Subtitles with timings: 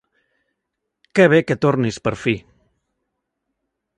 [1.15, 2.35] Que bé que tornis per fi.